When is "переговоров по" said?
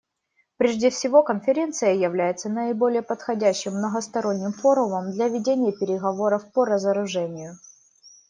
5.73-6.65